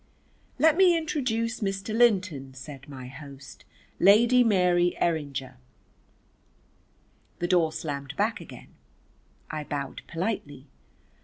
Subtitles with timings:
[0.57, 1.95] "Let me introduce Mr.
[1.95, 3.65] Linton," said my host
[3.99, 5.57] "Lady Mary Errinjer."
[7.37, 8.69] The door slammed back again.
[9.51, 10.65] I bowed politely.